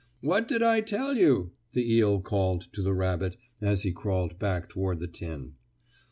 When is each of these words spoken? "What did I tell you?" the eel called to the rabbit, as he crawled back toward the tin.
"What 0.21 0.47
did 0.47 0.63
I 0.63 0.81
tell 0.81 1.15
you?" 1.15 1.51
the 1.73 1.93
eel 1.93 2.21
called 2.21 2.73
to 2.73 2.81
the 2.81 2.95
rabbit, 2.95 3.37
as 3.61 3.83
he 3.83 3.91
crawled 3.91 4.39
back 4.39 4.67
toward 4.67 4.99
the 4.99 5.05
tin. 5.05 5.53